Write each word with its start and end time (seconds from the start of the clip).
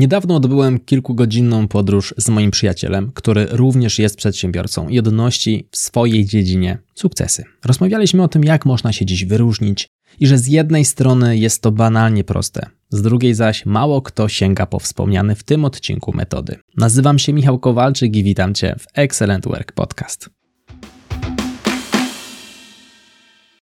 Niedawno 0.00 0.36
odbyłem 0.36 0.78
kilkugodzinną 0.78 1.68
podróż 1.68 2.14
z 2.16 2.28
moim 2.28 2.50
przyjacielem, 2.50 3.10
który 3.14 3.46
również 3.50 3.98
jest 3.98 4.16
przedsiębiorcą 4.16 4.88
i 4.88 4.98
odnosi 4.98 5.68
w 5.70 5.76
swojej 5.76 6.24
dziedzinie 6.24 6.78
sukcesy. 6.94 7.44
Rozmawialiśmy 7.64 8.22
o 8.22 8.28
tym, 8.28 8.44
jak 8.44 8.66
można 8.66 8.92
się 8.92 9.06
dziś 9.06 9.24
wyróżnić 9.24 9.88
i 10.20 10.26
że 10.26 10.38
z 10.38 10.46
jednej 10.46 10.84
strony 10.84 11.38
jest 11.38 11.62
to 11.62 11.72
banalnie 11.72 12.24
proste, 12.24 12.66
z 12.90 13.02
drugiej 13.02 13.34
zaś 13.34 13.66
mało 13.66 14.02
kto 14.02 14.28
sięga 14.28 14.66
po 14.66 14.78
wspomniane 14.78 15.34
w 15.34 15.42
tym 15.42 15.64
odcinku 15.64 16.12
metody. 16.16 16.56
Nazywam 16.76 17.18
się 17.18 17.32
Michał 17.32 17.58
Kowalczyk 17.58 18.16
i 18.16 18.24
witam 18.24 18.54
Cię 18.54 18.76
w 18.78 18.86
Excellent 18.94 19.44
Work 19.44 19.72
Podcast. 19.72 20.39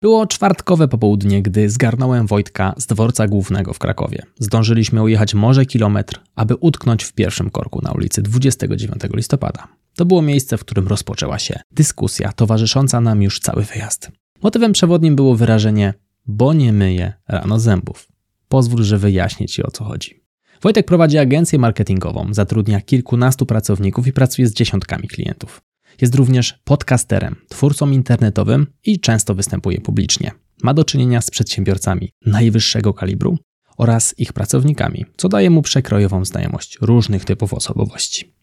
Było 0.03 0.27
czwartkowe 0.27 0.89
popołudnie, 0.89 1.43
gdy 1.43 1.71
zgarnąłem 1.71 2.27
Wojtka 2.27 2.75
z 2.77 2.87
dworca 2.87 3.29
głównego 3.29 3.73
w 3.73 3.79
Krakowie. 3.79 4.23
Zdążyliśmy 4.39 5.03
ujechać 5.03 5.35
może 5.35 5.67
kilometr, 5.67 6.21
aby 6.35 6.57
utknąć 6.57 7.05
w 7.05 7.13
pierwszym 7.13 7.51
korku 7.51 7.81
na 7.83 7.93
ulicy 7.93 8.23
29 8.23 9.03
listopada. 9.15 9.69
To 9.97 10.05
było 10.05 10.23
miejsce, 10.23 10.59
w 10.59 10.61
którym 10.61 10.89
rozpoczęła 10.89 11.39
się 11.39 11.61
dyskusja 11.71 12.33
towarzysząca 12.33 13.01
nam 13.01 13.23
już 13.23 13.41
cały 13.41 13.63
wyjazd. 13.65 14.11
Motywem 14.43 14.73
przewodnim 14.73 15.17
było 15.17 15.37
wyrażenie 15.37 15.95
bo 16.29 16.53
nie 16.53 16.73
myję 16.73 17.13
rano 17.29 17.61
zębów. 17.61 18.09
Pozwól, 18.49 18.83
że 18.85 18.99
wyjaśnię 18.99 19.47
Ci 19.47 19.63
o 19.63 19.71
co 19.71 19.85
chodzi. 19.85 20.25
Wojtek 20.63 20.87
prowadzi 20.87 21.19
agencję 21.19 21.59
marketingową, 21.59 22.35
zatrudnia 22.35 22.81
kilkunastu 22.81 23.47
pracowników 23.47 24.07
i 24.07 24.13
pracuje 24.13 24.49
z 24.49 24.55
dziesiątkami 24.55 25.09
klientów. 25.09 25.63
Jest 26.01 26.15
również 26.15 26.59
podcasterem, 26.65 27.37
twórcą 27.49 27.91
internetowym 27.91 28.67
i 28.85 29.01
często 29.01 29.35
występuje 29.35 29.81
publicznie. 29.81 30.31
Ma 30.63 30.75
do 30.75 30.85
czynienia 30.85 31.21
z 31.21 31.31
przedsiębiorcami 31.31 32.11
najwyższego 32.27 32.95
kalibru 32.95 33.39
oraz 33.77 34.19
ich 34.19 34.33
pracownikami, 34.33 35.05
co 35.17 35.29
daje 35.29 35.51
mu 35.51 35.63
przekrojową 35.63 36.25
znajomość 36.25 36.79
różnych 36.81 37.25
typów 37.25 37.55
osobowości. 37.55 38.35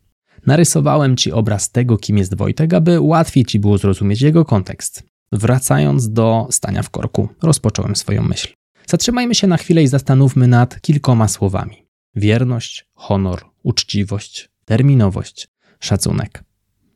Narysowałem 0.45 1.17
Ci 1.17 1.31
obraz 1.31 1.71
tego, 1.71 1.97
kim 1.97 2.17
jest 2.17 2.37
Wojtek, 2.37 2.73
aby 2.73 2.99
łatwiej 2.99 3.45
Ci 3.45 3.59
było 3.59 3.77
zrozumieć 3.77 4.21
jego 4.21 4.45
kontekst. 4.45 5.03
Wracając 5.31 6.09
do 6.09 6.47
stania 6.51 6.84
w 6.84 6.90
korku, 6.90 7.29
rozpocząłem 7.41 7.95
swoją 7.95 8.23
myśl. 8.23 8.53
Zatrzymajmy 8.87 9.35
się 9.35 9.47
na 9.47 9.57
chwilę 9.57 9.84
i 9.84 9.87
zastanówmy 9.87 10.47
nad 10.47 10.81
kilkoma 10.81 11.27
słowami: 11.27 11.85
wierność, 12.15 12.85
honor, 12.93 13.45
uczciwość, 13.63 14.49
terminowość, 14.65 15.47
szacunek. 15.79 16.43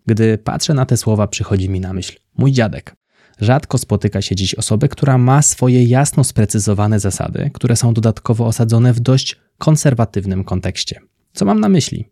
Gdy 0.10 0.38
patrzę 0.38 0.74
na 0.74 0.86
te 0.86 0.98
słowa, 0.98 1.28
przychodzi 1.28 1.70
mi 1.70 1.80
na 1.80 1.94
myśl 1.94 2.18
mój 2.38 2.52
dziadek. 2.52 2.96
Rzadko 3.40 3.78
spotyka 3.78 4.22
się 4.22 4.36
dziś 4.36 4.56
osobę, 4.56 4.88
która 4.88 5.18
ma 5.18 5.42
swoje 5.42 5.84
jasno 5.84 6.24
sprecyzowane 6.24 7.00
zasady, 7.00 7.52
które 7.54 7.76
są 7.76 7.94
dodatkowo 7.94 8.46
osadzone 8.46 8.94
w 8.94 9.00
dość 9.00 9.36
konserwatywnym 9.58 10.44
kontekście. 10.44 11.00
Co 11.34 11.46
mam 11.46 11.60
na 11.60 11.70
myśli? 11.70 12.06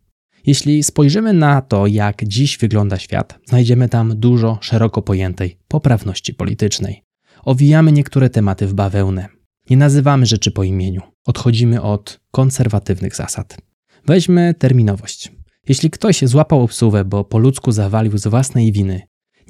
Jeśli 0.45 0.83
spojrzymy 0.83 1.33
na 1.33 1.61
to, 1.61 1.87
jak 1.87 2.23
dziś 2.23 2.57
wygląda 2.57 2.99
świat, 2.99 3.39
znajdziemy 3.45 3.89
tam 3.89 4.19
dużo 4.19 4.57
szeroko 4.61 5.01
pojętej 5.01 5.57
poprawności 5.67 6.33
politycznej. 6.33 7.03
Owijamy 7.43 7.91
niektóre 7.91 8.29
tematy 8.29 8.67
w 8.67 8.73
bawełnę. 8.73 9.27
Nie 9.69 9.77
nazywamy 9.77 10.25
rzeczy 10.25 10.51
po 10.51 10.63
imieniu. 10.63 11.01
Odchodzimy 11.25 11.81
od 11.81 12.19
konserwatywnych 12.31 13.15
zasad. 13.15 13.57
Weźmy 14.05 14.53
terminowość. 14.59 15.37
Jeśli 15.67 15.89
ktoś 15.89 16.21
złapał 16.21 16.61
obsuwę, 16.61 17.05
bo 17.05 17.23
po 17.23 17.37
ludzku 17.37 17.71
zawalił 17.71 18.17
z 18.17 18.27
własnej 18.27 18.71
winy, 18.71 19.01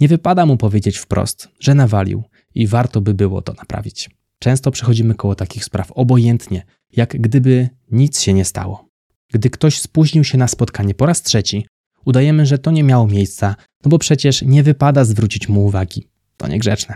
nie 0.02 0.08
wypada 0.08 0.46
mu 0.46 0.58
powiedzieć 0.58 0.98
wprost, 0.98 1.50
że 1.60 1.76
nawalił 1.76 2.23
i 2.56 2.68
warto 2.68 3.02
by 3.02 3.14
było 3.14 3.42
to 3.42 3.54
naprawić. 3.54 4.10
Często 4.40 4.72
przechodzimy 4.72 5.16
koło 5.16 5.36
takich 5.36 5.66
spraw 5.66 5.92
obojętnie, 5.92 6.64
jak 6.92 7.22
gdyby 7.22 7.70
nic 7.92 8.22
się 8.22 8.34
nie 8.34 8.45
stało. 8.45 8.90
Gdy 9.34 9.50
ktoś 9.50 9.80
spóźnił 9.80 10.23
się 10.23 10.38
na 10.38 10.48
spotkanie 10.48 10.94
po 10.94 11.06
raz 11.06 11.22
trzeci, 11.22 11.66
udajemy, 12.06 12.45
że 12.45 12.58
to 12.58 12.72
nie 12.72 12.84
miało 12.84 13.08
miejsca, 13.08 13.56
no 13.86 13.90
bo 13.90 14.00
przecież 14.00 14.42
nie 14.42 14.64
wypada 14.64 15.06
zwrócić 15.06 15.50
mu 15.50 15.66
uwagi. 15.66 16.08
To 16.38 16.48
niegrzeczne. 16.48 16.95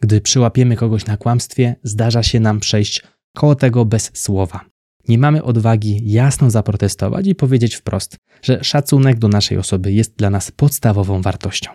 Gdy 0.00 0.20
przyłapiemy 0.20 0.76
kogoś 0.76 1.06
na 1.06 1.16
kłamstwie, 1.16 1.76
zdarza 1.82 2.22
się 2.22 2.40
nam 2.40 2.60
przejść 2.60 3.02
koło 3.34 3.54
tego 3.54 3.84
bez 3.84 4.10
słowa. 4.14 4.71
Nie 5.08 5.18
mamy 5.18 5.42
odwagi 5.42 6.00
jasno 6.04 6.50
zaprotestować 6.50 7.26
i 7.26 7.34
powiedzieć 7.34 7.74
wprost, 7.74 8.16
że 8.42 8.64
szacunek 8.64 9.18
do 9.18 9.28
naszej 9.28 9.58
osoby 9.58 9.92
jest 9.92 10.16
dla 10.16 10.30
nas 10.30 10.50
podstawową 10.50 11.22
wartością. 11.22 11.70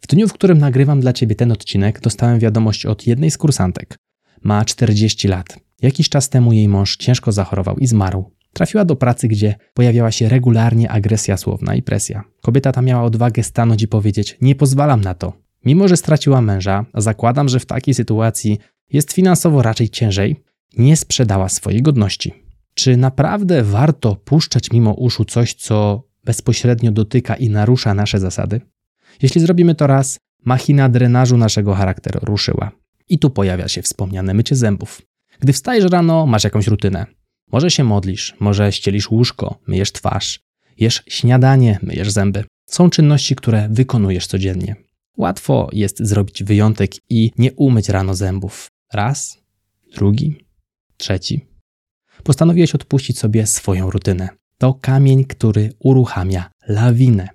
W 0.00 0.06
dniu, 0.06 0.28
w 0.28 0.32
którym 0.32 0.58
nagrywam 0.58 1.00
dla 1.00 1.12
Ciebie 1.12 1.34
ten 1.34 1.52
odcinek, 1.52 2.00
dostałem 2.00 2.38
wiadomość 2.38 2.86
od 2.86 3.06
jednej 3.06 3.30
z 3.30 3.38
kursantek. 3.38 3.98
Ma 4.42 4.64
40 4.64 5.28
lat. 5.28 5.58
Jakiś 5.82 6.08
czas 6.08 6.28
temu 6.28 6.52
jej 6.52 6.68
mąż 6.68 6.96
ciężko 6.96 7.32
zachorował 7.32 7.76
i 7.76 7.86
zmarł. 7.86 8.30
Trafiła 8.52 8.84
do 8.84 8.96
pracy, 8.96 9.28
gdzie 9.28 9.54
pojawiała 9.74 10.10
się 10.10 10.28
regularnie 10.28 10.90
agresja 10.90 11.36
słowna 11.36 11.74
i 11.74 11.82
presja. 11.82 12.24
Kobieta 12.42 12.72
ta 12.72 12.82
miała 12.82 13.02
odwagę 13.02 13.42
stanąć 13.42 13.82
i 13.82 13.88
powiedzieć: 13.88 14.36
Nie 14.40 14.54
pozwalam 14.54 15.00
na 15.00 15.14
to. 15.14 15.32
Mimo, 15.64 15.88
że 15.88 15.96
straciła 15.96 16.42
męża, 16.42 16.86
zakładam, 16.94 17.48
że 17.48 17.60
w 17.60 17.66
takiej 17.66 17.94
sytuacji 17.94 18.58
jest 18.92 19.12
finansowo 19.12 19.62
raczej 19.62 19.88
ciężej, 19.88 20.36
nie 20.78 20.96
sprzedała 20.96 21.48
swojej 21.48 21.82
godności. 21.82 22.34
Czy 22.74 22.96
naprawdę 22.96 23.62
warto 23.62 24.16
puszczać 24.16 24.70
mimo 24.72 24.92
uszu 24.92 25.24
coś, 25.24 25.54
co 25.54 26.02
bezpośrednio 26.24 26.92
dotyka 26.92 27.34
i 27.34 27.50
narusza 27.50 27.94
nasze 27.94 28.20
zasady? 28.20 28.60
Jeśli 29.22 29.40
zrobimy 29.40 29.74
to 29.74 29.86
raz, 29.86 30.18
machina 30.44 30.88
drenażu 30.88 31.36
naszego 31.36 31.74
charakteru 31.74 32.20
ruszyła. 32.22 32.70
I 33.08 33.18
tu 33.18 33.30
pojawia 33.30 33.68
się 33.68 33.82
wspomniane 33.82 34.34
mycie 34.34 34.56
zębów. 34.56 35.02
Gdy 35.40 35.52
wstajesz 35.52 35.90
rano, 35.90 36.26
masz 36.26 36.44
jakąś 36.44 36.66
rutynę. 36.66 37.06
Może 37.52 37.70
się 37.70 37.84
modlisz, 37.84 38.36
może 38.40 38.72
ścielisz 38.72 39.10
łóżko, 39.10 39.58
myjesz 39.66 39.92
twarz, 39.92 40.40
jesz 40.78 41.02
śniadanie, 41.08 41.78
myjesz 41.82 42.10
zęby. 42.10 42.44
Są 42.66 42.90
czynności, 42.90 43.36
które 43.36 43.68
wykonujesz 43.70 44.26
codziennie. 44.26 44.76
Łatwo 45.16 45.68
jest 45.72 45.98
zrobić 46.06 46.44
wyjątek 46.44 46.90
i 47.10 47.30
nie 47.38 47.52
umyć 47.52 47.88
rano 47.88 48.14
zębów. 48.14 48.68
Raz, 48.92 49.38
drugi, 49.94 50.44
trzeci. 51.00 51.46
Postanowiłeś 52.22 52.74
odpuścić 52.74 53.18
sobie 53.18 53.46
swoją 53.46 53.90
rutynę. 53.90 54.28
To 54.58 54.74
kamień, 54.74 55.24
który 55.24 55.72
uruchamia 55.78 56.50
lawinę. 56.68 57.28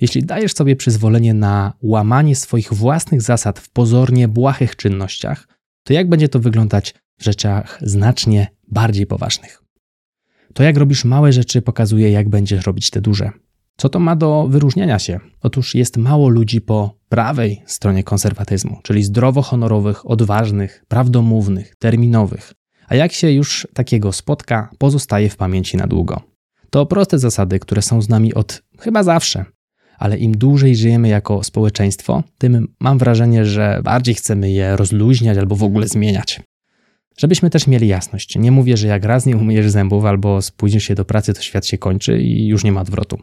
Jeśli 0.00 0.22
dajesz 0.22 0.54
sobie 0.54 0.76
przyzwolenie 0.76 1.34
na 1.34 1.72
łamanie 1.82 2.36
swoich 2.36 2.74
własnych 2.74 3.22
zasad 3.22 3.58
w 3.58 3.70
pozornie 3.70 4.28
błahych 4.28 4.76
czynnościach, 4.76 5.48
to 5.84 5.92
jak 5.92 6.08
będzie 6.08 6.28
to 6.28 6.40
wyglądać 6.40 6.94
w 7.18 7.24
rzeczach 7.24 7.78
znacznie 7.82 8.46
bardziej 8.68 9.06
poważnych? 9.06 9.62
To 10.54 10.62
jak 10.62 10.76
robisz 10.76 11.04
małe 11.04 11.32
rzeczy 11.32 11.62
pokazuje, 11.62 12.10
jak 12.10 12.28
będziesz 12.28 12.66
robić 12.66 12.90
te 12.90 13.00
duże. 13.00 13.30
Co 13.76 13.88
to 13.88 13.98
ma 13.98 14.16
do 14.16 14.46
wyróżniania 14.48 14.98
się? 14.98 15.20
Otóż 15.40 15.74
jest 15.74 15.96
mało 15.96 16.28
ludzi 16.28 16.60
po 16.60 16.98
prawej 17.08 17.62
stronie 17.66 18.04
konserwatyzmu, 18.04 18.80
czyli 18.82 19.02
zdrowo-honorowych, 19.02 20.06
odważnych, 20.10 20.84
prawdomównych, 20.88 21.76
terminowych. 21.76 22.52
A 22.90 22.94
jak 22.94 23.12
się 23.12 23.30
już 23.30 23.68
takiego 23.74 24.12
spotka, 24.12 24.70
pozostaje 24.78 25.30
w 25.30 25.36
pamięci 25.36 25.76
na 25.76 25.86
długo. 25.86 26.20
To 26.70 26.86
proste 26.86 27.18
zasady, 27.18 27.58
które 27.58 27.82
są 27.82 28.02
z 28.02 28.08
nami 28.08 28.34
od 28.34 28.62
chyba 28.78 29.02
zawsze, 29.02 29.44
ale 29.98 30.18
im 30.18 30.38
dłużej 30.38 30.76
żyjemy 30.76 31.08
jako 31.08 31.44
społeczeństwo, 31.44 32.22
tym 32.38 32.68
mam 32.80 32.98
wrażenie, 32.98 33.44
że 33.44 33.80
bardziej 33.84 34.14
chcemy 34.14 34.50
je 34.50 34.76
rozluźniać 34.76 35.38
albo 35.38 35.56
w 35.56 35.62
ogóle 35.62 35.88
zmieniać. 35.88 36.40
Żebyśmy 37.18 37.50
też 37.50 37.66
mieli 37.66 37.88
jasność. 37.88 38.38
Nie 38.38 38.50
mówię, 38.50 38.76
że 38.76 38.88
jak 38.88 39.04
raz 39.04 39.26
nie 39.26 39.36
umyjesz 39.36 39.70
zębów 39.70 40.04
albo 40.04 40.42
spóźnisz 40.42 40.84
się 40.84 40.94
do 40.94 41.04
pracy, 41.04 41.34
to 41.34 41.42
świat 41.42 41.66
się 41.66 41.78
kończy 41.78 42.20
i 42.20 42.46
już 42.46 42.64
nie 42.64 42.72
ma 42.72 42.80
odwrotu. 42.80 43.18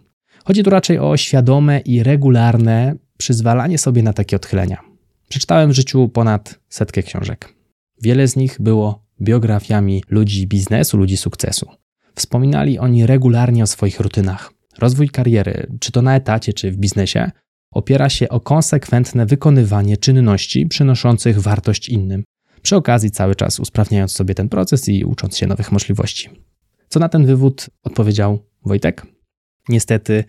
Chodzi 0.45 0.63
tu 0.63 0.69
raczej 0.69 0.99
o 0.99 1.17
świadome 1.17 1.79
i 1.79 2.03
regularne 2.03 2.95
przyzwalanie 3.17 3.77
sobie 3.77 4.03
na 4.03 4.13
takie 4.13 4.35
odchylenia. 4.35 4.77
Przeczytałem 5.29 5.69
w 5.69 5.75
życiu 5.75 6.09
ponad 6.09 6.59
setkę 6.69 7.03
książek. 7.03 7.53
Wiele 8.01 8.27
z 8.27 8.35
nich 8.35 8.57
było 8.59 9.06
biografiami 9.21 10.03
ludzi 10.09 10.47
biznesu, 10.47 10.97
ludzi 10.97 11.17
sukcesu. 11.17 11.69
Wspominali 12.15 12.79
oni 12.79 13.05
regularnie 13.05 13.63
o 13.63 13.67
swoich 13.67 13.99
rutynach. 13.99 14.53
Rozwój 14.79 15.09
kariery, 15.09 15.67
czy 15.79 15.91
to 15.91 16.01
na 16.01 16.15
etacie, 16.15 16.53
czy 16.53 16.71
w 16.71 16.77
biznesie, 16.77 17.31
opiera 17.71 18.09
się 18.09 18.29
o 18.29 18.39
konsekwentne 18.39 19.25
wykonywanie 19.25 19.97
czynności 19.97 20.65
przynoszących 20.65 21.41
wartość 21.41 21.89
innym, 21.89 22.23
przy 22.61 22.75
okazji 22.75 23.11
cały 23.11 23.35
czas 23.35 23.59
usprawniając 23.59 24.11
sobie 24.11 24.35
ten 24.35 24.49
proces 24.49 24.89
i 24.89 25.05
ucząc 25.05 25.37
się 25.37 25.47
nowych 25.47 25.71
możliwości. 25.71 26.29
Co 26.89 26.99
na 26.99 27.09
ten 27.09 27.25
wywód 27.25 27.69
odpowiedział 27.83 28.39
Wojtek? 28.65 29.05
Niestety, 29.69 30.23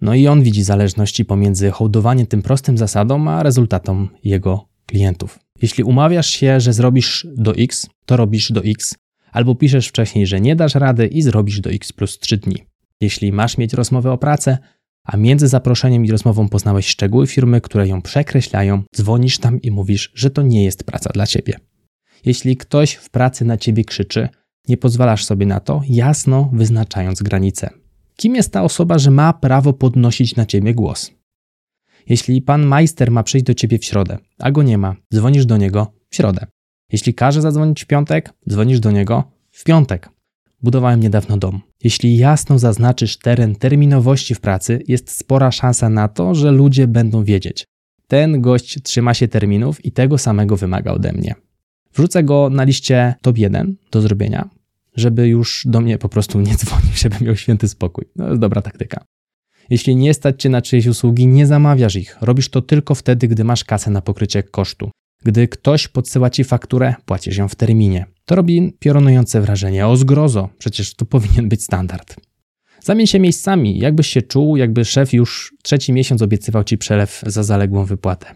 no 0.00 0.14
i 0.14 0.26
on 0.26 0.42
widzi 0.42 0.62
zależności 0.62 1.24
pomiędzy 1.24 1.70
hołdowaniem 1.70 2.26
tym 2.26 2.42
prostym 2.42 2.78
zasadom, 2.78 3.28
a 3.28 3.42
rezultatom 3.42 4.08
jego 4.24 4.68
klientów. 4.86 5.38
Jeśli 5.62 5.84
umawiasz 5.84 6.30
się, 6.30 6.60
że 6.60 6.72
zrobisz 6.72 7.26
do 7.36 7.54
X, 7.54 7.86
to 8.06 8.16
robisz 8.16 8.52
do 8.52 8.64
X, 8.64 8.94
albo 9.32 9.54
piszesz 9.54 9.88
wcześniej, 9.88 10.26
że 10.26 10.40
nie 10.40 10.56
dasz 10.56 10.74
rady 10.74 11.06
i 11.06 11.22
zrobisz 11.22 11.60
do 11.60 11.70
X 11.70 11.92
plus 11.92 12.18
3 12.18 12.36
dni. 12.36 12.56
Jeśli 13.00 13.32
masz 13.32 13.58
mieć 13.58 13.72
rozmowę 13.72 14.12
o 14.12 14.18
pracę, 14.18 14.58
a 15.04 15.16
między 15.16 15.48
zaproszeniem 15.48 16.04
i 16.04 16.10
rozmową 16.10 16.48
poznałeś 16.48 16.86
szczegóły 16.86 17.26
firmy, 17.26 17.60
które 17.60 17.88
ją 17.88 18.02
przekreślają, 18.02 18.82
dzwonisz 18.96 19.38
tam 19.38 19.60
i 19.60 19.70
mówisz, 19.70 20.12
że 20.14 20.30
to 20.30 20.42
nie 20.42 20.64
jest 20.64 20.84
praca 20.84 21.10
dla 21.14 21.26
ciebie. 21.26 21.58
Jeśli 22.24 22.56
ktoś 22.56 22.94
w 22.94 23.10
pracy 23.10 23.44
na 23.44 23.56
ciebie 23.56 23.84
krzyczy, 23.84 24.28
nie 24.68 24.76
pozwalasz 24.76 25.24
sobie 25.24 25.46
na 25.46 25.60
to, 25.60 25.82
jasno 25.88 26.50
wyznaczając 26.52 27.22
granice. 27.22 27.70
Kim 28.16 28.34
jest 28.34 28.52
ta 28.52 28.62
osoba, 28.62 28.98
że 28.98 29.10
ma 29.10 29.32
prawo 29.32 29.72
podnosić 29.72 30.36
na 30.36 30.46
ciebie 30.46 30.74
głos? 30.74 31.10
Jeśli 32.08 32.42
pan 32.42 32.66
majster 32.66 33.10
ma 33.10 33.22
przyjść 33.22 33.46
do 33.46 33.54
ciebie 33.54 33.78
w 33.78 33.84
środę, 33.84 34.18
a 34.38 34.50
go 34.50 34.62
nie 34.62 34.78
ma, 34.78 34.96
dzwonisz 35.14 35.46
do 35.46 35.56
niego 35.56 35.92
w 36.10 36.16
środę. 36.16 36.46
Jeśli 36.92 37.14
każe 37.14 37.42
zadzwonić 37.42 37.84
w 37.84 37.86
piątek, 37.86 38.32
dzwonisz 38.48 38.80
do 38.80 38.90
niego 38.90 39.24
w 39.50 39.64
piątek. 39.64 40.08
Budowałem 40.62 41.00
niedawno 41.00 41.36
dom. 41.36 41.60
Jeśli 41.84 42.16
jasno 42.16 42.58
zaznaczysz 42.58 43.18
teren 43.18 43.56
terminowości 43.56 44.34
w 44.34 44.40
pracy, 44.40 44.82
jest 44.88 45.10
spora 45.10 45.52
szansa 45.52 45.88
na 45.88 46.08
to, 46.08 46.34
że 46.34 46.50
ludzie 46.50 46.86
będą 46.86 47.24
wiedzieć. 47.24 47.64
Ten 48.08 48.40
gość 48.40 48.82
trzyma 48.82 49.14
się 49.14 49.28
terminów 49.28 49.84
i 49.84 49.92
tego 49.92 50.18
samego 50.18 50.56
wymaga 50.56 50.92
ode 50.92 51.12
mnie. 51.12 51.34
Wrzucę 51.94 52.24
go 52.24 52.50
na 52.50 52.64
liście 52.64 53.14
top 53.22 53.38
1 53.38 53.76
do 53.90 54.00
zrobienia, 54.00 54.48
żeby 54.96 55.28
już 55.28 55.64
do 55.66 55.80
mnie 55.80 55.98
po 55.98 56.08
prostu 56.08 56.40
nie 56.40 56.56
dzwonił, 56.56 56.92
żeby 57.02 57.16
miał 57.24 57.36
święty 57.36 57.68
spokój. 57.68 58.04
No, 58.16 58.28
jest 58.28 58.40
dobra 58.40 58.62
taktyka. 58.62 59.04
Jeśli 59.70 59.96
nie 59.96 60.14
stać 60.14 60.42
cię 60.42 60.48
na 60.48 60.62
czyjeś 60.62 60.86
usługi, 60.86 61.26
nie 61.26 61.46
zamawiasz 61.46 61.96
ich. 61.96 62.18
Robisz 62.20 62.48
to 62.48 62.62
tylko 62.62 62.94
wtedy, 62.94 63.28
gdy 63.28 63.44
masz 63.44 63.64
kasę 63.64 63.90
na 63.90 64.00
pokrycie 64.00 64.42
kosztu. 64.42 64.90
Gdy 65.24 65.48
ktoś 65.48 65.88
podsyła 65.88 66.30
ci 66.30 66.44
fakturę, 66.44 66.94
płacisz 67.04 67.36
ją 67.36 67.48
w 67.48 67.54
terminie. 67.54 68.06
To 68.24 68.34
robi 68.34 68.72
piorunujące 68.78 69.40
wrażenie. 69.40 69.86
O 69.86 69.96
zgrozo, 69.96 70.48
przecież 70.58 70.94
to 70.94 71.04
powinien 71.14 71.48
być 71.48 71.62
standard. 71.62 72.16
Zamień 72.82 73.06
się 73.06 73.20
miejscami, 73.20 73.78
jakbyś 73.78 74.06
się 74.06 74.22
czuł, 74.22 74.56
jakby 74.56 74.84
szef 74.84 75.12
już 75.12 75.54
trzeci 75.62 75.92
miesiąc 75.92 76.22
obiecywał 76.22 76.64
ci 76.64 76.78
przelew 76.78 77.22
za 77.26 77.42
zaległą 77.42 77.84
wypłatę. 77.84 78.26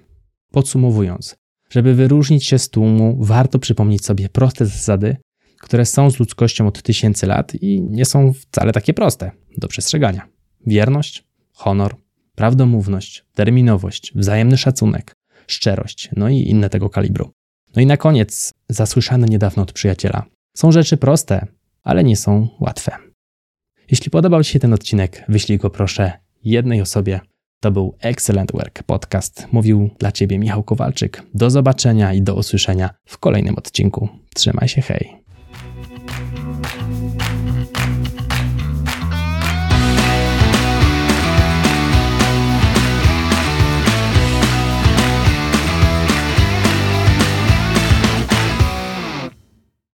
Podsumowując, 0.53 1.37
żeby 1.71 1.95
wyróżnić 1.95 2.45
się 2.45 2.59
z 2.59 2.71
tłumu, 2.71 3.19
warto 3.21 3.59
przypomnieć 3.59 4.05
sobie 4.05 4.29
proste 4.29 4.67
zasady, 4.67 5.17
które 5.61 5.87
są 5.87 6.11
z 6.11 6.19
ludzkością 6.19 6.67
od 6.67 6.83
tysięcy 6.83 7.27
lat 7.27 7.55
i 7.55 7.83
nie 7.83 8.05
są 8.05 8.33
wcale 8.33 8.73
takie 8.73 8.95
proste 8.95 9.31
do 9.59 9.69
przestrzegania. 9.69 10.36
Wierność, 10.67 11.25
honor, 11.53 11.97
prawdomówność, 12.35 13.25
terminowość, 13.35 14.13
wzajemny 14.15 14.57
szacunek, 14.57 15.17
szczerość, 15.47 16.11
no 16.17 16.29
i 16.29 16.37
inne 16.37 16.71
tego 16.71 16.91
kalibru. 16.91 17.31
No 17.77 17.83
i 17.83 17.87
na 17.87 17.97
koniec, 17.97 18.53
zasłyszane 18.69 19.27
niedawno 19.27 19.63
od 19.63 19.73
przyjaciela. 19.73 20.25
Są 20.57 20.73
rzeczy 20.73 20.97
proste, 20.97 21.47
ale 21.83 22.05
nie 22.05 22.17
są 22.17 22.49
łatwe. 22.61 22.93
Jeśli 23.91 24.11
podobał 24.11 24.45
Ci 24.45 24.53
się 24.53 24.59
ten 24.59 24.73
odcinek, 24.73 25.25
wyślij 25.29 25.59
go 25.59 25.71
proszę 25.71 26.13
jednej 26.45 26.81
osobie. 26.81 27.21
To 27.61 27.71
był 27.71 27.97
Excellent 28.01 28.53
Work 28.53 28.83
Podcast. 28.83 29.47
Mówił 29.53 29.91
dla 29.99 30.13
Ciebie 30.13 30.39
Michał 30.39 30.63
Kowalczyk. 30.63 31.23
Do 31.35 31.51
zobaczenia 31.51 32.13
i 32.13 32.23
do 32.23 32.35
usłyszenia 32.35 32.91
w 33.05 33.19
kolejnym 33.19 33.55
odcinku. 33.55 34.09
Trzymaj 34.35 34.69
się, 34.69 34.83
hej. 34.83 35.26